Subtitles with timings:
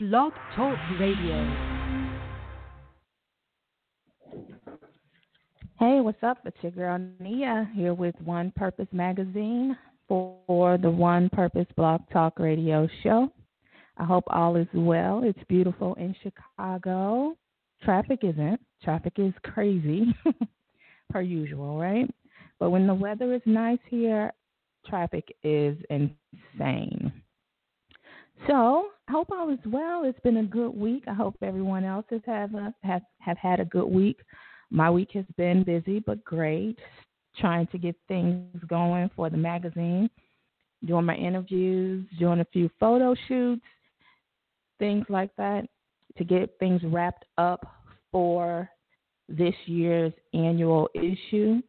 [0.00, 1.44] Blog Talk Radio.
[5.80, 6.38] Hey, what's up?
[6.44, 9.76] It's your girl Nia here with One Purpose Magazine
[10.06, 13.32] for the One Purpose Blog Talk Radio show.
[13.96, 15.22] I hope all is well.
[15.24, 17.36] It's beautiful in Chicago.
[17.82, 18.60] Traffic isn't.
[18.84, 20.14] Traffic is crazy,
[21.10, 22.08] per usual, right?
[22.60, 24.32] But when the weather is nice here,
[24.86, 27.17] traffic is insane.
[28.46, 30.04] So I hope all is well.
[30.04, 31.04] It's been a good week.
[31.08, 34.20] I hope everyone else has have a, have have had a good week.
[34.70, 36.78] My week has been busy but great.
[37.38, 40.10] Trying to get things going for the magazine,
[40.84, 43.62] doing my interviews, doing a few photo shoots,
[44.78, 45.66] things like that
[46.16, 47.64] to get things wrapped up
[48.10, 48.68] for
[49.28, 51.60] this year's annual issue,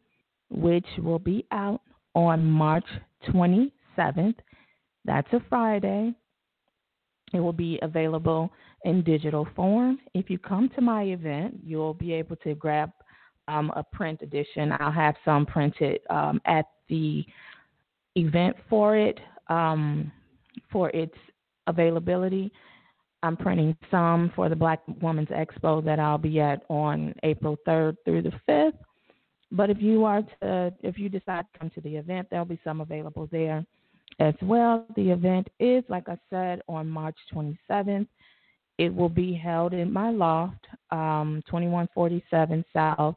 [0.50, 1.82] which will be out
[2.16, 2.86] on March
[3.28, 4.36] 27th.
[5.06, 6.16] That's a Friday.
[7.34, 8.52] It will be available
[8.84, 10.00] in digital form.
[10.14, 12.92] If you come to my event, you'll be able to grab
[13.48, 14.74] um, a print edition.
[14.80, 17.26] I'll have some printed um, at the
[18.16, 20.12] event for it, um,
[20.72, 21.16] for its
[21.68, 22.52] availability.
[23.22, 27.98] I'm printing some for the Black Women's Expo that I'll be at on April 3rd
[28.06, 28.78] through the 5th.
[29.52, 32.60] But if you are to, if you decide to come to the event, there'll be
[32.64, 33.66] some available there
[34.20, 34.86] as well.
[34.96, 38.08] The event is, like I said, on March 27th.
[38.78, 43.16] It will be held in my loft, um, 2147 South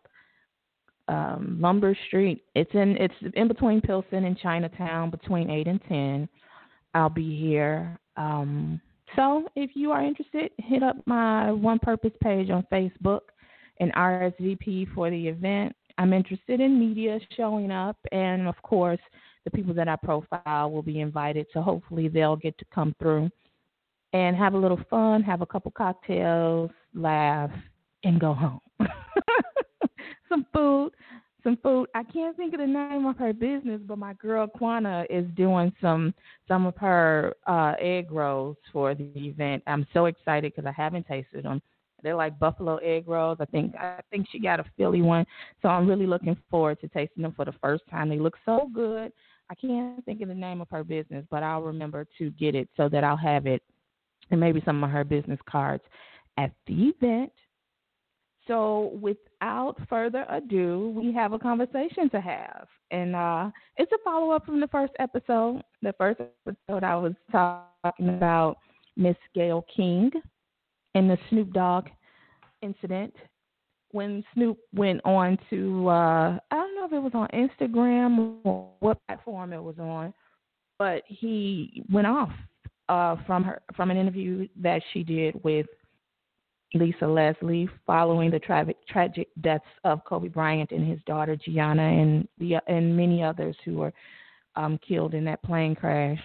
[1.09, 2.45] um, Lumber Street.
[2.55, 6.29] It's in it's in between Pilsen and Chinatown, between eight and ten.
[6.95, 7.99] I'll be here.
[8.17, 8.81] Um,
[9.17, 13.21] so if you are interested, hit up my One Purpose page on Facebook
[13.81, 15.75] and RSVP for the event.
[15.99, 19.01] I'm interested in media showing up, and of course,
[19.45, 21.47] the people that I profile will be invited.
[21.53, 23.31] So hopefully, they'll get to come through
[24.13, 27.51] and have a little fun, have a couple cocktails, laugh,
[28.05, 28.61] and go home.
[30.29, 30.93] Some food,
[31.43, 31.89] some food.
[31.95, 35.73] I can't think of the name of her business, but my girl Quana is doing
[35.81, 36.15] some
[36.49, 39.63] some of her uh, egg rolls for the event.
[39.67, 41.61] I'm so excited because I haven't tasted them.
[42.03, 43.39] They're like buffalo egg rolls.
[43.41, 45.27] I think I think she got a Philly one,
[45.61, 48.09] so I'm really looking forward to tasting them for the first time.
[48.09, 49.13] They look so good.
[49.53, 52.71] I can't think of the name of her business, but I'll remember to get it
[52.75, 53.63] so that I'll have it
[54.31, 55.83] and maybe some of her business cards
[56.39, 57.31] at the event.
[58.49, 62.67] So, without further ado, we have a conversation to have.
[62.91, 65.63] And uh, it's a follow up from the first episode.
[65.83, 68.57] The first episode, I was talking about
[68.97, 70.11] Miss Gayle King
[70.95, 71.89] and the Snoop Dogg
[72.63, 73.15] incident
[73.93, 78.71] when Snoop went on to, uh, I don't know if it was on Instagram or
[78.81, 80.13] what platform it was on,
[80.79, 82.31] but he went off
[82.89, 85.67] uh, from her from an interview that she did with
[86.75, 88.41] Lisa Leslie following the
[88.89, 93.77] tragic deaths of Kobe Bryant and his daughter Gianna and the and many others who
[93.77, 93.93] were
[94.57, 96.19] um, killed in that plane crash.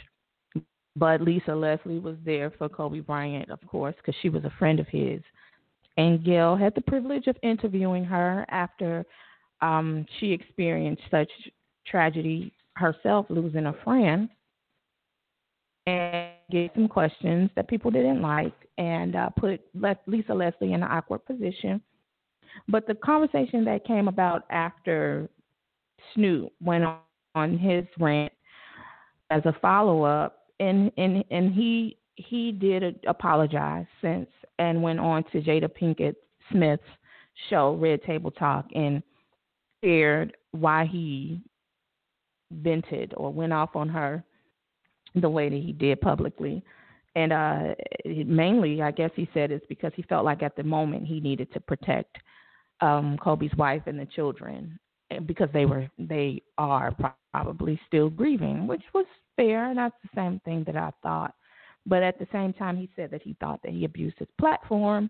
[0.96, 4.80] But Lisa Leslie was there for Kobe Bryant, of course, because she was a friend
[4.80, 5.22] of his.
[5.98, 9.06] And Gayle had the privilege of interviewing her after
[9.62, 11.30] um, she experienced such
[11.88, 14.30] tragedy herself, losing a friend
[15.88, 19.62] and get some questions that people didn't like and uh, put
[20.06, 21.82] Lisa Leslie in an awkward position.
[22.68, 25.30] But the conversation that came about after
[26.14, 26.86] Snoop went
[27.36, 28.34] on his rant
[29.30, 34.28] as a follow up, and and and he he did apologize since
[34.60, 36.16] and went on to Jada Pinkett
[36.52, 36.84] Smith's
[37.50, 39.02] show Red Table Talk and
[39.84, 41.42] shared why he
[42.52, 44.24] vented or went off on her
[45.16, 46.64] the way that he did publicly.
[47.16, 47.76] And uh,
[48.06, 51.52] mainly, I guess he said it's because he felt like at the moment he needed
[51.54, 52.18] to protect
[52.82, 54.80] um, Kobe's wife and the children
[55.26, 56.96] because they were they are
[57.34, 59.06] probably still grieving, which was
[59.36, 59.70] fair.
[59.70, 61.34] And that's the same thing that I thought.
[61.88, 65.10] But at the same time, he said that he thought that he abused his platform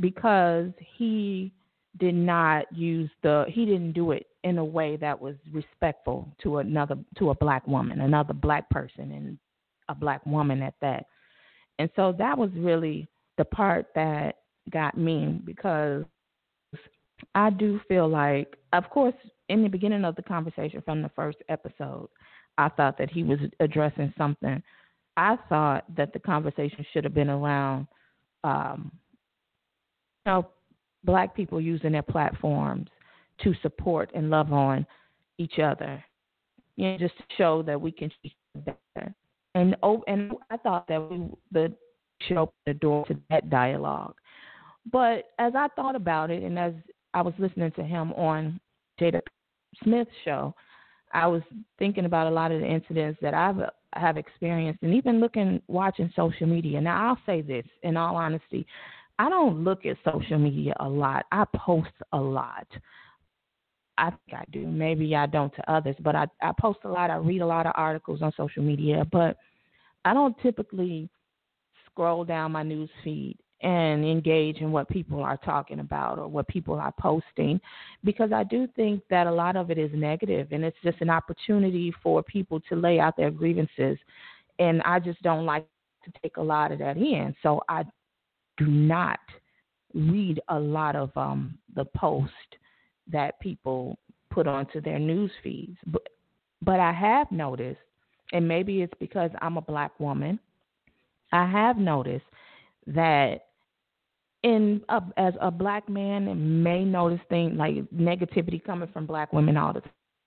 [0.00, 1.52] because he
[1.98, 6.58] did not use the he didn't do it in a way that was respectful to
[6.58, 9.38] another to a black woman, another black person and
[9.88, 11.06] a black woman at that.
[11.78, 14.36] And so that was really the part that
[14.70, 16.04] got me because
[17.34, 19.14] I do feel like, of course,
[19.48, 22.08] in the beginning of the conversation from the first episode,
[22.58, 24.62] I thought that he was addressing something.
[25.18, 27.88] I thought that the conversation should have been around,
[28.44, 28.92] um,
[30.24, 30.48] you know,
[31.02, 32.88] black people using their platforms
[33.42, 34.86] to support and love on
[35.38, 36.02] each other,
[36.76, 39.12] you know, just to show that we can each better.
[39.56, 41.74] And oh, and I thought that we the
[42.22, 44.14] should open the door to that dialogue.
[44.92, 46.74] But as I thought about it, and as
[47.12, 48.60] I was listening to him on
[49.00, 49.20] Jada
[49.82, 50.54] Smith's show,
[51.12, 51.42] I was
[51.76, 53.56] thinking about a lot of the incidents that I've
[53.94, 56.80] have experienced, and even looking watching social media.
[56.80, 58.66] Now, I'll say this in all honesty,
[59.18, 61.26] I don't look at social media a lot.
[61.32, 62.66] I post a lot.
[63.96, 64.66] I think I do.
[64.66, 67.10] Maybe I don't to others, but I, I post a lot.
[67.10, 69.36] I read a lot of articles on social media, but
[70.04, 71.08] I don't typically
[71.86, 76.46] scroll down my news feed and engage in what people are talking about or what
[76.46, 77.60] people are posting
[78.04, 81.10] because I do think that a lot of it is negative and it's just an
[81.10, 83.98] opportunity for people to lay out their grievances
[84.60, 85.66] and I just don't like
[86.04, 87.34] to take a lot of that in.
[87.42, 87.84] So I
[88.56, 89.18] do not
[89.94, 92.32] read a lot of um the post
[93.10, 93.98] that people
[94.30, 95.78] put onto their news feeds.
[95.86, 96.08] But
[96.62, 97.80] but I have noticed
[98.32, 100.38] and maybe it's because I'm a black woman.
[101.32, 102.24] I have noticed
[102.86, 103.47] that
[104.42, 109.56] in a, as a black man may notice things like negativity coming from black women
[109.56, 109.82] all the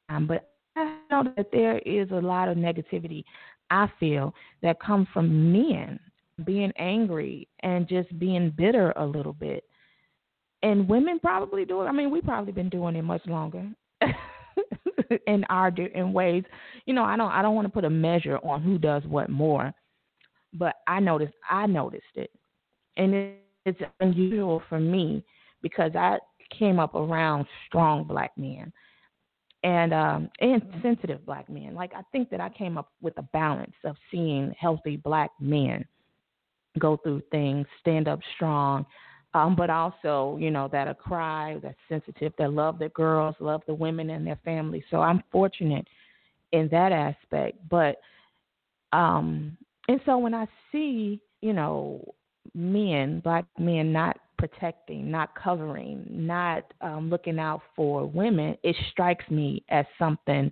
[0.10, 3.24] time, but I know that there is a lot of negativity
[3.70, 6.00] I feel that comes from men
[6.46, 9.64] being angry and just being bitter a little bit.
[10.64, 11.86] And women probably do it.
[11.86, 13.68] I mean, we've probably been doing it much longer.
[15.28, 16.44] in our in ways,
[16.86, 19.30] you know, I don't I don't want to put a measure on who does what
[19.30, 19.74] more,
[20.54, 22.32] but I noticed I noticed it,
[22.98, 25.24] and it, it's unusual for me
[25.62, 26.18] because I
[26.58, 28.72] came up around strong black men
[29.64, 31.76] and um and sensitive black men.
[31.76, 35.86] Like I think that I came up with a balance of seeing healthy black men
[36.80, 38.86] go through things, stand up strong,
[39.34, 43.62] um, but also, you know, that a cry, that's sensitive, that love the girls, love
[43.68, 44.84] the women and their families.
[44.90, 45.88] So I'm fortunate
[46.52, 47.58] in that aspect.
[47.70, 47.98] But
[48.94, 52.14] um and so when I see, you know,
[52.54, 59.30] men, black men not protecting, not covering, not um, looking out for women, it strikes
[59.30, 60.52] me as something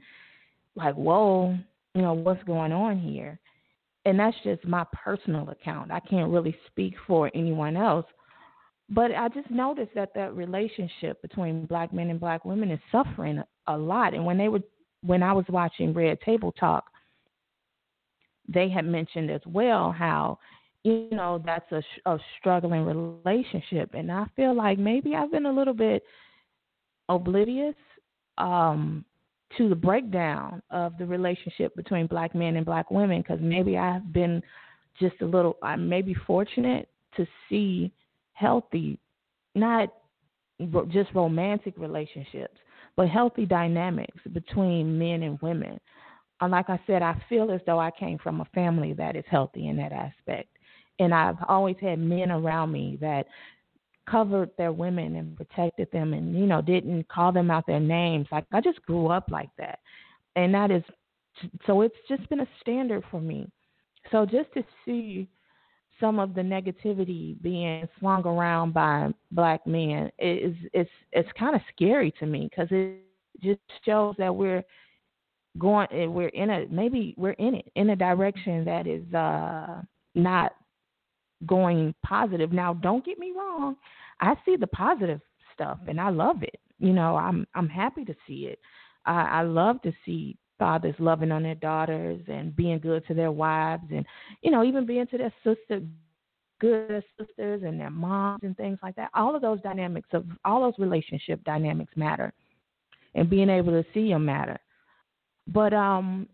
[0.76, 1.58] like, whoa,
[1.96, 3.40] you know, what's going on here?
[4.06, 5.92] And that's just my personal account.
[5.92, 8.06] I can't really speak for anyone else.
[8.90, 13.42] But I just noticed that that relationship between black men and black women is suffering
[13.68, 14.14] a lot.
[14.14, 14.62] And when they were,
[15.04, 16.86] when I was watching Red Table Talk,
[18.48, 20.40] they had mentioned as well how
[20.84, 23.94] you know that's a, a struggling relationship.
[23.94, 26.04] And i feel like maybe i've been a little bit
[27.10, 27.76] oblivious
[28.38, 29.04] um
[29.58, 34.14] to the breakdown of the relationship between black men and black women because maybe i've
[34.14, 34.42] been
[35.00, 36.88] just a little i may maybe fortunate
[37.18, 37.92] to see
[38.34, 39.00] healthy
[39.56, 39.90] not
[40.90, 42.58] just romantic relationships
[42.96, 45.80] but healthy dynamics between men and women.
[46.42, 49.26] And like i said i feel as though i came from a family that is
[49.30, 50.50] healthy in that aspect
[51.00, 53.26] and I've always had men around me that
[54.10, 58.28] covered their women and protected them and you know didn't call them out their names.
[58.32, 59.80] Like I just grew up like that.
[60.36, 60.84] And that is
[61.66, 63.50] so it's just been a standard for me.
[64.12, 65.28] So just to see
[66.00, 71.62] some of the negativity being swung around by black men is it's it's kind of
[71.76, 73.00] scary to me because it
[73.42, 74.64] just shows that we're
[75.58, 79.82] going we're in a maybe we're in it in a direction that is uh
[80.16, 80.54] not
[81.46, 82.52] going positive.
[82.52, 83.76] Now, don't get me wrong.
[84.20, 85.22] I see the positive
[85.54, 86.60] stuff and I love it.
[86.80, 88.60] You know, I'm I'm happy to see it.
[89.06, 93.32] I, I love to see fathers loving on their daughters and being good to their
[93.32, 94.06] wives and
[94.42, 95.82] you know even being to their sister
[96.60, 100.62] good sisters and their moms and things like that all of those dynamics of all
[100.62, 102.34] those relationship dynamics matter
[103.16, 104.58] and being able to see them matter
[105.48, 106.28] but um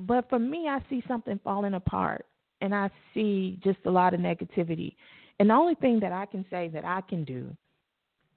[0.00, 2.26] but for me i see something falling apart
[2.64, 4.94] and I see just a lot of negativity.
[5.38, 7.54] And the only thing that I can say that I can do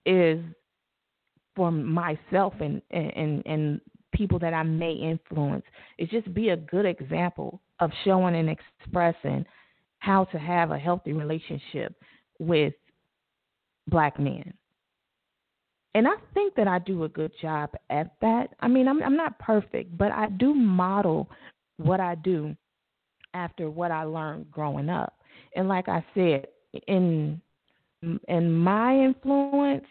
[0.06, 0.44] is
[1.56, 3.82] for myself and and and
[4.14, 5.64] people that I may influence
[5.98, 9.46] is just be a good example of showing and expressing
[10.00, 11.96] how to have a healthy relationship
[12.40, 12.74] with
[13.88, 14.54] black men.
[15.96, 18.50] And I think that I do a good job at that.
[18.60, 21.30] I mean, I'm I'm not perfect, but I do model
[21.78, 22.56] what I do
[23.34, 25.14] after what I learned growing up.
[25.56, 26.48] And like I said,
[26.88, 27.42] in
[28.28, 29.86] in my influence,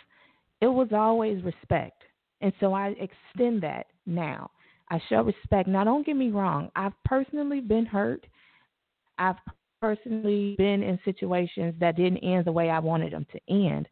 [0.61, 2.02] it was always respect.
[2.40, 4.50] And so I extend that now.
[4.90, 5.69] I show respect.
[5.69, 6.71] Now, don't get me wrong.
[6.76, 8.25] I've personally been hurt.
[9.19, 9.37] I've
[9.81, 13.88] personally been in situations that didn't end the way I wanted them to end.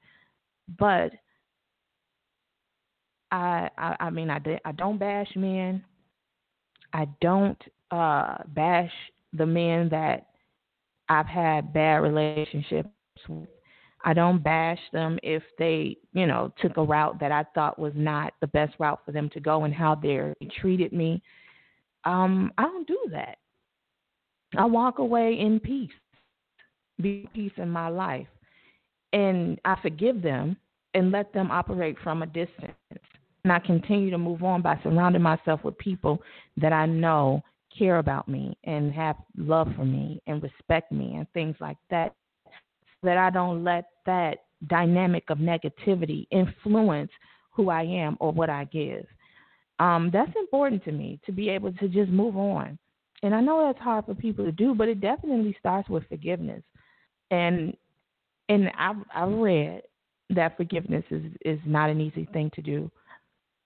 [0.78, 1.12] But
[3.32, 5.84] I, I, I mean, I, I don't bash men.
[6.92, 7.60] I don't
[7.90, 8.92] uh, bash
[9.34, 10.28] the men that
[11.08, 12.88] I've had bad relationships
[13.28, 13.48] with.
[14.06, 17.94] I don't bash them if they, you know, took a route that I thought was
[17.96, 21.22] not the best route for them to go and how they treated me.
[22.04, 23.38] Um, I don't do that.
[24.56, 25.90] I walk away in peace,
[27.00, 28.26] be peace in my life,
[29.12, 30.56] and I forgive them
[30.92, 32.74] and let them operate from a distance.
[33.42, 36.22] And I continue to move on by surrounding myself with people
[36.58, 37.42] that I know
[37.76, 42.14] care about me and have love for me and respect me and things like that
[43.02, 47.10] that I don't let that dynamic of negativity influence
[47.50, 49.06] who I am or what I give.
[49.78, 52.78] Um, that's important to me to be able to just move on.
[53.22, 56.62] And I know that's hard for people to do, but it definitely starts with forgiveness.
[57.30, 57.76] And
[58.48, 59.82] and I've I've read
[60.30, 62.90] that forgiveness is is not an easy thing to do.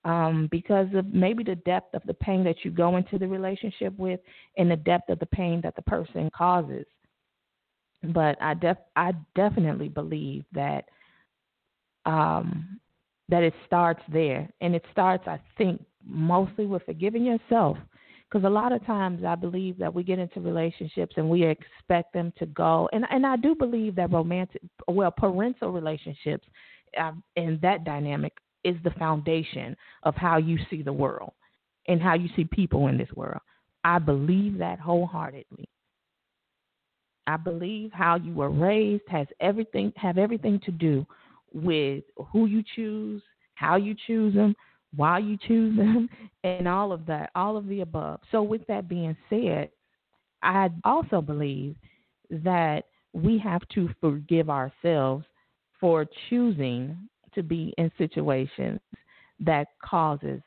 [0.04, 3.98] Um, because of maybe the depth of the pain that you go into the relationship
[3.98, 4.20] with
[4.56, 6.86] and the depth of the pain that the person causes
[8.02, 10.84] but I def I definitely believe that
[12.06, 12.80] um,
[13.28, 17.76] that it starts there, and it starts, I think, mostly with forgiving yourself.
[18.30, 22.12] Because a lot of times I believe that we get into relationships and we expect
[22.12, 26.46] them to go, and and I do believe that romantic, well, parental relationships,
[27.00, 28.32] uh, and that dynamic
[28.64, 31.32] is the foundation of how you see the world
[31.86, 33.40] and how you see people in this world.
[33.84, 35.68] I believe that wholeheartedly.
[37.26, 41.06] I believe how you were raised has everything have everything to do
[41.52, 43.22] with who you choose,
[43.54, 44.54] how you choose them,
[44.96, 46.08] why you choose them,
[46.44, 48.20] and all of that, all of the above.
[48.30, 49.70] So with that being said,
[50.42, 51.76] I also believe
[52.30, 55.24] that we have to forgive ourselves
[55.80, 56.96] for choosing
[57.34, 58.80] to be in situations
[59.40, 60.40] that causes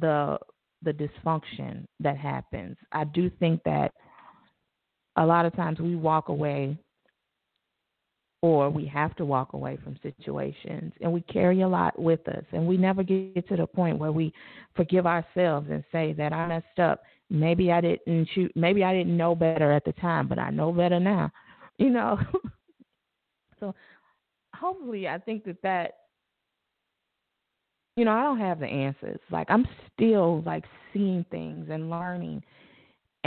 [0.00, 0.38] the
[0.82, 2.76] the dysfunction that happens.
[2.92, 3.92] I do think that
[5.16, 6.78] a lot of times we walk away
[8.42, 12.44] or we have to walk away from situations and we carry a lot with us
[12.52, 14.32] and we never get to the point where we
[14.74, 17.02] forgive ourselves and say that I messed up.
[17.30, 20.72] Maybe I didn't shoot maybe I didn't know better at the time, but I know
[20.72, 21.30] better now.
[21.78, 22.18] You know.
[23.60, 23.74] so
[24.58, 25.92] hopefully I think that that
[27.96, 29.20] you know, I don't have the answers.
[29.30, 32.42] Like I'm still like seeing things and learning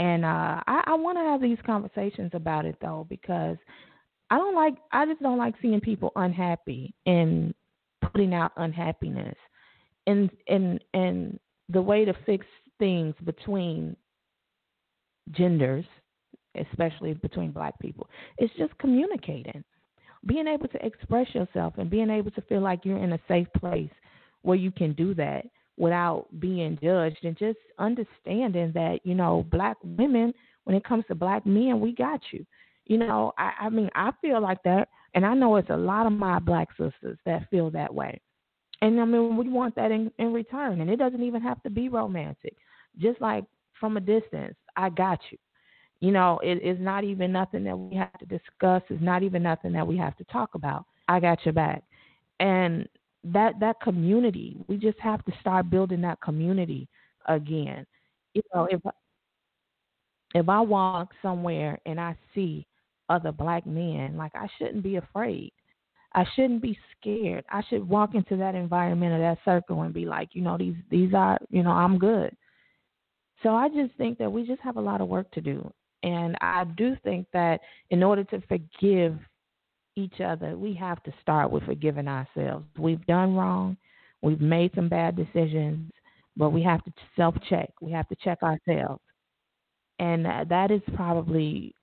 [0.00, 3.58] and uh, I, I want to have these conversations about it though because
[4.30, 7.52] I don't like I just don't like seeing people unhappy and
[8.00, 9.36] putting out unhappiness.
[10.06, 12.46] And and and the way to fix
[12.78, 13.94] things between
[15.32, 15.84] genders,
[16.54, 18.08] especially between black people,
[18.38, 19.62] is just communicating.
[20.26, 23.48] Being able to express yourself and being able to feel like you're in a safe
[23.58, 23.90] place
[24.42, 25.46] where you can do that
[25.76, 30.32] without being judged and just understanding that you know black women
[30.64, 32.44] when it comes to black men we got you.
[32.84, 36.06] You know i i mean i feel like that and i know it's a lot
[36.06, 38.20] of my black sisters that feel that way.
[38.82, 41.70] And i mean we want that in in return and it doesn't even have to
[41.70, 42.56] be romantic.
[42.98, 43.44] Just like
[43.78, 45.38] from a distance i got you
[46.00, 49.42] you know it is not even nothing that we have to discuss it's not even
[49.42, 51.82] nothing that we have to talk about i got your back
[52.40, 52.88] and
[53.24, 54.56] that that community.
[54.66, 56.88] We just have to start building that community
[57.26, 57.86] again.
[58.34, 58.80] You know, if
[60.34, 62.66] if I walk somewhere and I see
[63.08, 65.52] other black men, like I shouldn't be afraid.
[66.12, 67.44] I shouldn't be scared.
[67.50, 70.76] I should walk into that environment or that circle and be like, you know, these
[70.90, 72.34] these are, you know, I'm good.
[73.42, 75.70] So I just think that we just have a lot of work to do.
[76.02, 79.18] And I do think that in order to forgive
[79.96, 82.64] each other, we have to start with forgiving ourselves.
[82.78, 83.76] We've done wrong,
[84.22, 85.90] we've made some bad decisions,
[86.36, 87.70] but we have to self check.
[87.80, 89.02] We have to check ourselves.
[89.98, 91.74] And uh, that is probably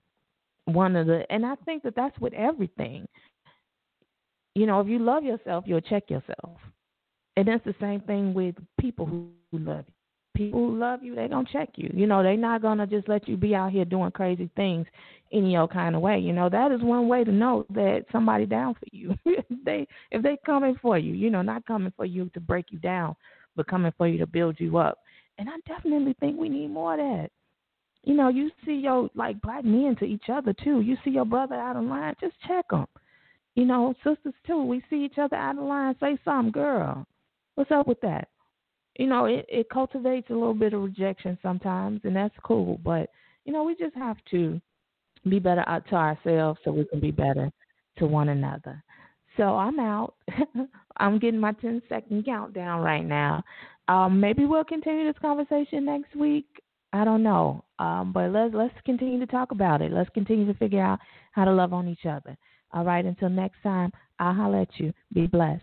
[0.64, 3.06] one of the, and I think that that's with everything.
[4.54, 6.58] You know, if you love yourself, you'll check yourself.
[7.36, 9.97] And that's the same thing with people who love you
[10.38, 11.90] people who love you, they're gonna check you.
[11.92, 14.86] You know, they're not gonna just let you be out here doing crazy things
[15.32, 16.18] any old kind of way.
[16.18, 19.14] You know, that is one way to know that somebody down for you.
[19.64, 22.78] they if they coming for you, you know, not coming for you to break you
[22.78, 23.16] down,
[23.56, 24.98] but coming for you to build you up.
[25.38, 27.30] And I definitely think we need more of that.
[28.04, 30.80] You know, you see your like black men to each other too.
[30.80, 32.86] You see your brother out of line, just check them.
[33.56, 34.62] You know, sisters too.
[34.62, 35.96] We see each other out of line.
[35.98, 37.04] Say something, girl.
[37.56, 38.28] What's up with that?
[38.98, 42.78] You know, it, it cultivates a little bit of rejection sometimes, and that's cool.
[42.84, 43.10] But
[43.44, 44.60] you know, we just have to
[45.28, 47.50] be better to ourselves so we can be better
[47.98, 48.82] to one another.
[49.36, 50.14] So I'm out.
[50.98, 53.42] I'm getting my 10 second countdown right now.
[53.86, 56.46] Um, maybe we'll continue this conversation next week.
[56.92, 57.64] I don't know.
[57.78, 59.92] Um, but let's let's continue to talk about it.
[59.92, 60.98] Let's continue to figure out
[61.32, 62.36] how to love on each other.
[62.72, 64.92] All right, until next time, I'll holler at you.
[65.12, 65.62] Be blessed.